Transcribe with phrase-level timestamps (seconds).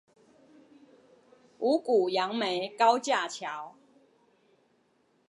[1.59, 3.75] 五股楊梅高架橋